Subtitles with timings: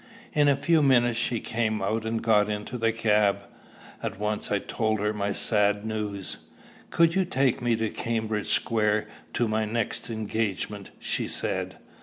[0.33, 3.41] In a few minutes she came out and got into the cab.
[4.01, 6.37] At once I told her my sad news.
[6.89, 11.77] "Could you take me to Cambridge Square to my next engagement?" she said.